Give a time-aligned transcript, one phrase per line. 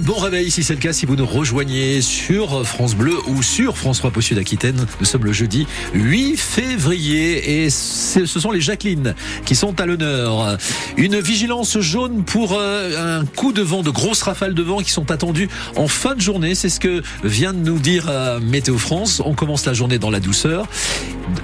[0.00, 3.76] bon réveil si c'est le cas, si vous nous rejoignez sur France Bleu ou sur
[3.76, 4.86] France 3 Sud Aquitaine.
[5.00, 9.14] Nous sommes le jeudi 8 février et ce sont les Jacqueline
[9.44, 10.58] qui sont à l'honneur.
[10.96, 14.90] Une vigilance jaune pour euh, un coup de vent, de grosses rafales de vent qui
[14.90, 16.54] sont attendues en fin de journée.
[16.54, 19.22] C'est ce que vient de nous dire euh, Météo France.
[19.24, 20.66] On commence la journée dans la douceur.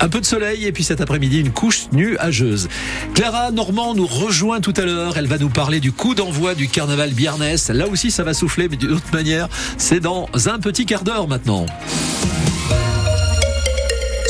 [0.00, 2.68] Un peu de soleil et puis cet après-midi une couche nuageuse.
[3.14, 5.16] Clara Normand nous rejoint tout à l'heure.
[5.16, 7.70] Elle va nous parler du coup d'envoi du carnaval Biarnès.
[7.70, 9.48] Là aussi ça va mais d'une autre manière.
[9.78, 11.66] C'est dans un petit quart d'heure maintenant.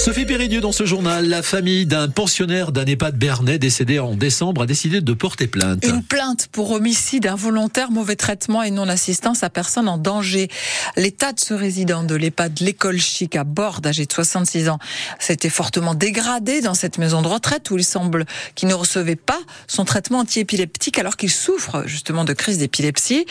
[0.04, 4.64] Sophie Péridieu dans ce journal, la famille d'un pensionnaire d'un EHPAD Bernay décédé en décembre
[4.64, 5.82] a décidé de porter plainte.
[5.82, 10.48] Une plainte pour homicide involontaire, mauvais traitement et non-assistance à personne en danger.
[10.98, 14.78] L'état de ce résident de l'EHPAD L'école chic à bord, âgé de 66 ans,
[15.18, 19.41] s'était fortement dégradé dans cette maison de retraite où il semble qu'il ne recevait pas
[19.68, 23.24] son traitement antiépileptique alors qu'il souffre justement de crise d'épilepsie.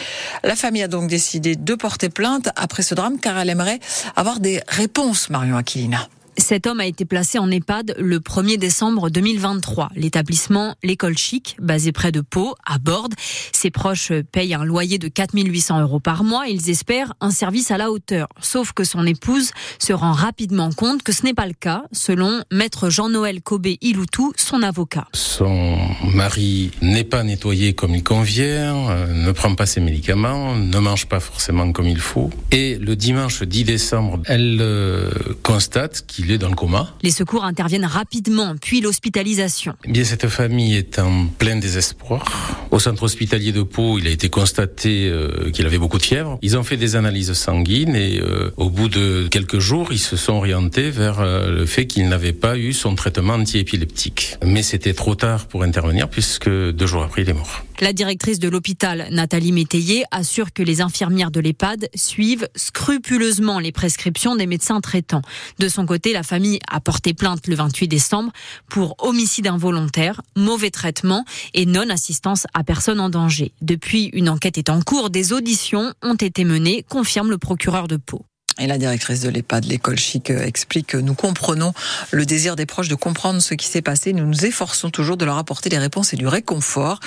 [0.43, 3.79] La famille a donc décidé de porter plainte après ce drame car elle aimerait
[4.15, 6.09] avoir des réponses, Marion Aquilina.
[6.37, 9.89] Cet homme a été placé en EHPAD le 1er décembre 2023.
[9.95, 13.13] L'établissement L'école chic, basé près de Pau, à Borde.
[13.51, 16.47] Ses proches payent un loyer de 4800 euros par mois.
[16.47, 18.27] Ils espèrent un service à la hauteur.
[18.41, 22.43] Sauf que son épouse se rend rapidement compte que ce n'est pas le cas, selon
[22.51, 25.07] maître Jean-Noël Cobé-Iloutou, son avocat.
[25.13, 25.77] Son
[26.13, 31.05] mari n'est pas nettoyé comme il convient, euh, ne prend pas ses médicaments, ne mange
[31.05, 32.31] pas forcément comme il faut.
[32.51, 35.11] Et le dimanche 10 décembre, elle euh,
[35.43, 36.93] constate qu'il est dans le coma.
[37.01, 39.73] Les secours interviennent rapidement, puis l'hospitalisation.
[39.85, 42.23] Eh bien, cette famille est en plein désespoir.
[42.71, 46.39] Au centre hospitalier de Pau, il a été constaté euh, qu'il avait beaucoup de fièvre.
[46.41, 50.15] Ils ont fait des analyses sanguines et euh, au bout de quelques jours, ils se
[50.15, 54.37] sont orientés vers euh, le fait qu'il n'avait pas eu son traitement antiépileptique.
[54.43, 57.63] Mais c'était trop tard pour intervenir puisque deux jours après, il est mort.
[57.79, 63.71] La directrice de l'hôpital, Nathalie Métayer, assure que les infirmières de l'EHPAD suivent scrupuleusement les
[63.71, 65.23] prescriptions des médecins traitants.
[65.59, 68.31] De son côté, la famille a porté plainte le 28 décembre
[68.69, 73.53] pour homicide involontaire, mauvais traitement et non-assistance à personne en danger.
[73.61, 75.09] Depuis, une enquête est en cours.
[75.09, 78.25] Des auditions ont été menées, confirme le procureur de Pau.
[78.59, 81.73] Et la directrice de l'EHPAD, l'école chic, euh, explique que nous comprenons
[82.11, 84.13] le désir des proches de comprendre ce qui s'est passé.
[84.13, 86.99] Nous nous efforçons toujours de leur apporter des réponses et du réconfort.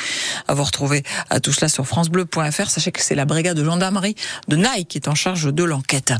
[0.48, 2.70] À vous retrouver à tout cela sur francebleu.fr.
[2.70, 4.16] Sachez que c'est la brigade de gendarmerie
[4.48, 6.12] de Nike qui est en charge de l'enquête.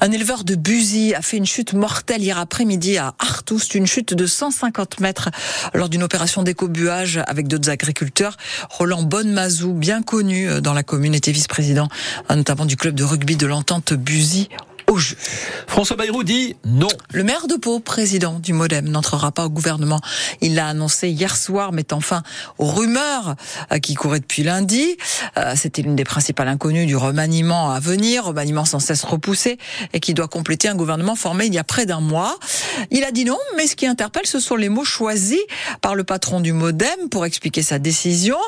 [0.00, 4.12] Un éleveur de Buzy a fait une chute mortelle hier après-midi à Artoust, une chute
[4.14, 5.30] de 150 mètres
[5.72, 8.36] lors d'une opération d'écobuage avec d'autres agriculteurs.
[8.70, 11.88] Roland Bonnemazou, bien connu euh, dans la commune, était vice-président
[12.30, 14.48] euh, notamment du club de rugby de l'entente Buzy
[15.66, 16.88] François Bayrou dit non.
[17.12, 20.00] Le maire de Pau, président du Modem, n'entrera pas au gouvernement.
[20.40, 22.22] Il l'a annoncé hier soir, mettant fin
[22.58, 23.34] aux rumeurs
[23.72, 24.96] euh, qui couraient depuis lundi.
[25.36, 29.58] Euh, c'était l'une des principales inconnues du remaniement à venir, remaniement sans cesse repoussé
[29.92, 32.38] et qui doit compléter un gouvernement formé il y a près d'un mois.
[32.90, 35.40] Il a dit non, mais ce qui interpelle, ce sont les mots choisis
[35.80, 38.38] par le patron du Modem pour expliquer sa décision.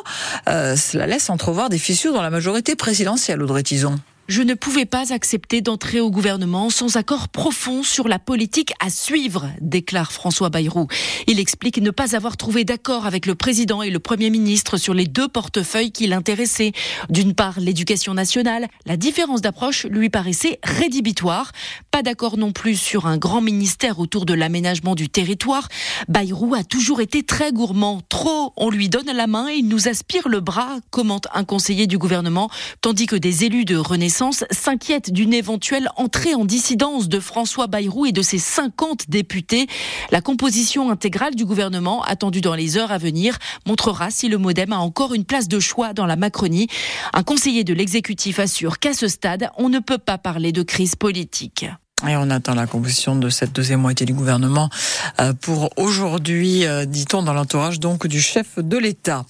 [0.48, 3.98] Euh, cela laisse entrevoir des fissures dans la majorité présidentielle, Audrey Tison.
[4.28, 8.90] Je ne pouvais pas accepter d'entrer au gouvernement sans accord profond sur la politique à
[8.90, 10.88] suivre, déclare François Bayrou.
[11.28, 14.94] Il explique ne pas avoir trouvé d'accord avec le président et le premier ministre sur
[14.94, 16.72] les deux portefeuilles qui l'intéressaient.
[17.08, 18.66] D'une part, l'éducation nationale.
[18.84, 21.52] La différence d'approche lui paraissait rédhibitoire.
[21.92, 25.68] Pas d'accord non plus sur un grand ministère autour de l'aménagement du territoire.
[26.08, 28.00] Bayrou a toujours été très gourmand.
[28.08, 31.86] Trop, on lui donne la main et il nous aspire le bras, commente un conseiller
[31.86, 32.50] du gouvernement,
[32.80, 34.15] tandis que des élus de Renaissance
[34.50, 39.66] s'inquiète d'une éventuelle entrée en dissidence de François Bayrou et de ses 50 députés.
[40.10, 44.72] La composition intégrale du gouvernement, attendue dans les heures à venir, montrera si le modem
[44.72, 46.68] a encore une place de choix dans la Macronie.
[47.12, 50.96] Un conseiller de l'exécutif assure qu'à ce stade, on ne peut pas parler de crise
[50.96, 51.66] politique.
[52.06, 54.68] Et on attend la composition de cette deuxième moitié du gouvernement
[55.18, 59.24] euh, pour aujourd'hui, euh, dit-on, dans l'entourage donc du chef de l'État.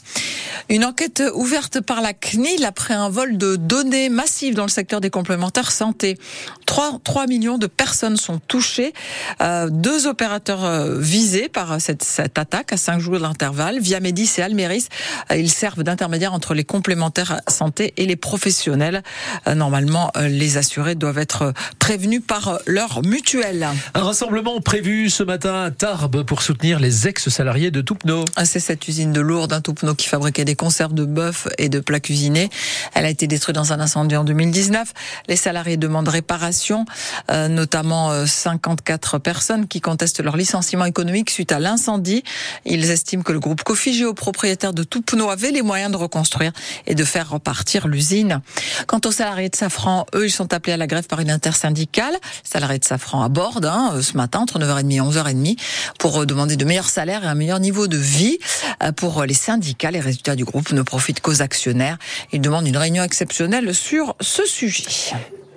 [0.68, 5.00] Une enquête ouverte par la CNIL après un vol de données massif dans le secteur
[5.00, 6.18] des complémentaires santé.
[6.66, 8.92] 3, 3 millions de personnes sont touchées.
[9.40, 14.42] Euh, deux opérateurs visés par cette, cette attaque à cinq jours d'intervalle, via Médis et
[14.42, 14.88] Almeris.
[15.30, 19.04] Ils servent d'intermédiaires entre les complémentaires santé et les professionnels.
[19.46, 23.68] Normalement, les assurés doivent être prévenus par leur mutuelle.
[23.94, 28.24] Un rassemblement prévu ce matin à Tarbes pour soutenir les ex-salariés de Toupneau.
[28.44, 31.80] C'est cette usine de Lourdes, un Toupneau qui fabriquait des conserves de bœuf et de
[31.80, 32.50] plats cuisinés.
[32.94, 34.92] Elle a été détruite dans un incendie en 2019.
[35.28, 36.84] Les salariés demandent réparation,
[37.30, 42.22] euh, notamment 54 euh, personnes qui contestent leur licenciement économique suite à l'incendie.
[42.64, 46.52] Ils estiment que le groupe Cofigeo, propriétaire de Toupneau, avait les moyens de reconstruire
[46.86, 48.40] et de faire repartir l'usine.
[48.86, 52.16] Quant aux salariés de Safran, eux, ils sont appelés à la grève par une intersyndicale.
[52.46, 55.58] Salariés de Safran abordent hein, euh, ce matin entre 9h30 et 11h30
[55.98, 58.38] pour demander de meilleurs salaires et un meilleur niveau de vie.
[58.96, 61.98] Pour les syndicats, les résultats du groupe ne profitent qu'aux actionnaires.
[62.32, 64.84] Ils demandent une réunion exceptionnelle sur ce sujet.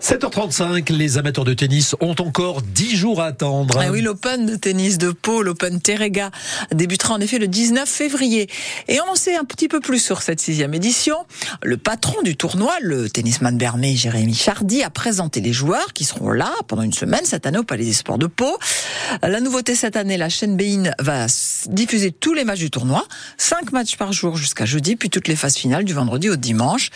[0.02, 3.78] 7h35, les amateurs de tennis ont encore 10 jours à attendre.
[3.82, 6.32] Ah oui, l'Open de tennis de Pau, l'Open Terrega,
[6.72, 8.50] débutera en effet le 19 février.
[8.88, 11.18] Et on en sait un petit peu plus sur cette sixième édition.
[11.64, 16.32] Le patron du tournoi, le tennisman bermé Jérémy Chardy, a présenté les joueurs qui seront
[16.32, 18.58] là pendant une semaine cette année au Palais des Sports de Pau.
[19.22, 21.24] La nouveauté cette année, la chaîne Bein va
[21.68, 23.06] diffuser tous les matchs du tournoi,
[23.38, 26.90] 5 matchs par jour jusqu'à jeudi, puis toutes les phases finales du vendredi au dimanche.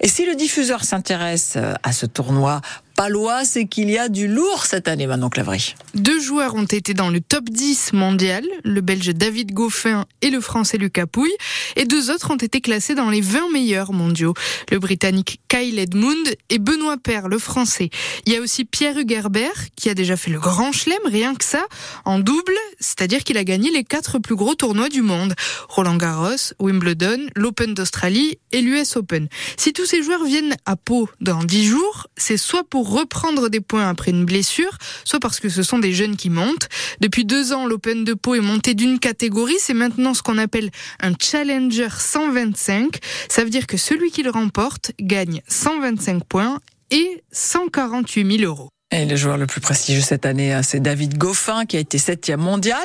[0.00, 2.60] Et si le diffuseur s'intéresse à ce tournoi,
[3.00, 5.74] palois, c'est qu'il y a du lourd cette année, maintenant, Clavry.
[5.94, 10.42] Deux joueurs ont été dans le top 10 mondial, le belge David Goffin et le
[10.42, 11.32] français Lucas Pouille,
[11.76, 14.34] et deux autres ont été classés dans les 20 meilleurs mondiaux,
[14.70, 17.88] le britannique Kyle Edmund et Benoît Paire, le français.
[18.26, 21.44] Il y a aussi Pierre Hugerbert, qui a déjà fait le grand chelem, rien que
[21.46, 21.64] ça,
[22.04, 25.32] en double, c'est-à-dire qu'il a gagné les quatre plus gros tournois du monde.
[25.70, 29.28] Roland Garros, Wimbledon, l'Open d'Australie et l'US Open.
[29.56, 33.60] Si tous ces joueurs viennent à Pau dans 10 jours, c'est soit pour reprendre des
[33.60, 36.68] points après une blessure, soit parce que ce sont des jeunes qui montent.
[37.00, 39.56] Depuis deux ans, l'Open de Pau est monté d'une catégorie.
[39.58, 40.70] C'est maintenant ce qu'on appelle
[41.00, 42.98] un Challenger 125.
[43.28, 46.60] Ça veut dire que celui qui le remporte gagne 125 points
[46.90, 48.70] et 148 000 euros.
[48.92, 51.96] Et le joueur le plus prestigieux cette année, hein, c'est David Goffin, qui a été
[51.96, 52.82] septième mondial.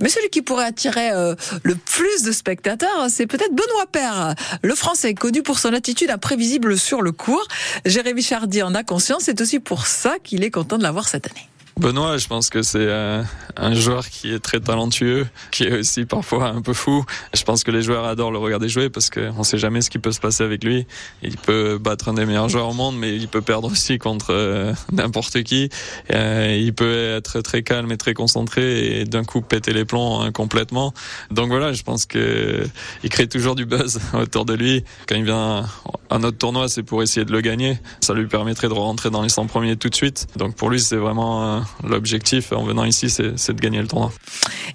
[0.00, 4.74] Mais celui qui pourrait attirer euh, le plus de spectateurs, c'est peut-être Benoît Paire, le
[4.74, 7.46] Français, connu pour son attitude imprévisible sur le cours.
[7.84, 11.30] Jérémy Chardy en a conscience, c'est aussi pour ça qu'il est content de l'avoir cette
[11.30, 11.48] année.
[11.80, 12.88] Benoît, je pense que c'est
[13.56, 17.04] un joueur qui est très talentueux, qui est aussi parfois un peu fou.
[17.34, 19.90] Je pense que les joueurs adorent le regarder jouer parce qu'on ne sait jamais ce
[19.90, 20.86] qui peut se passer avec lui.
[21.22, 24.28] Il peut battre un des meilleurs joueurs au monde, mais il peut perdre aussi contre
[24.30, 25.68] euh, n'importe qui.
[26.12, 30.20] Euh, il peut être très calme et très concentré et d'un coup péter les plombs
[30.20, 30.94] hein, complètement.
[31.30, 32.64] Donc voilà, je pense que
[33.02, 34.84] il crée toujours du buzz autour de lui.
[35.08, 35.66] Quand il vient
[36.08, 37.78] à notre tournoi, c'est pour essayer de le gagner.
[38.00, 40.28] Ça lui permettrait de rentrer dans les 100 premiers tout de suite.
[40.36, 44.12] Donc pour lui, c'est vraiment l'objectif en venant ici, c'est de gagner le tournoi.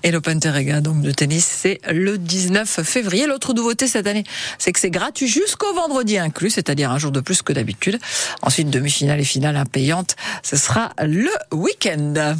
[0.04, 3.28] Et l'Open Terrega, donc de tennis, c'est le 19 février.
[3.28, 4.24] L'autre nouveauté cette année,
[4.58, 8.00] c'est que c'est gratuit jusqu'au vendredi inclus, c'est-à-dire un jour de plus que d'habitude.
[8.42, 12.36] Ensuite, demi-finale et finale impayantes, ce sera le week-end.